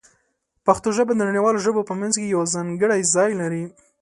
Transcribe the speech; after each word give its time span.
پښتو 0.65 0.89
ژبه 0.97 1.13
د 1.15 1.21
نړیوالو 1.29 1.63
ژبو 1.65 1.81
په 1.89 1.93
منځ 1.99 2.13
کې 2.21 2.33
یو 2.35 2.43
ځانګړی 2.53 3.01
ځای 3.15 3.31
لري. 3.41 3.63